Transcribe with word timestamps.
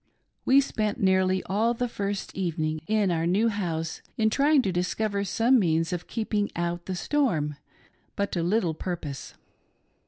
We 0.45 0.61
spent 0.61 0.99
nearly 0.99 1.43
all 1.43 1.75
the 1.75 1.87
first 1.87 2.35
evening 2.35 2.81
in 2.87 3.11
our 3.11 3.27
new 3.27 3.49
house 3.49 4.01
in 4.17 4.31
trying 4.31 4.63
to 4.63 4.71
discover 4.71 5.23
:Some 5.23 5.59
means 5.59 5.93
of 5.93 6.07
keeping 6.07 6.49
out 6.55 6.87
the 6.87 6.95
storm, 6.95 7.55
but 8.15 8.31
to 8.31 8.41
little 8.41 8.73
purpose. 8.73 9.35